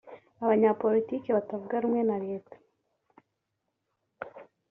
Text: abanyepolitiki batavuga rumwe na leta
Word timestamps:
abanyepolitiki 0.43 1.29
batavuga 1.37 1.75
rumwe 1.83 2.01
na 2.07 2.17
leta 2.25 2.55